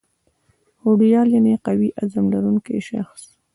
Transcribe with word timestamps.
هوډیال 0.81 1.27
یعني 1.35 1.53
قوي 1.65 1.89
عظم 2.01 2.25
لرونکی 2.33 2.79
شخص 2.89 3.21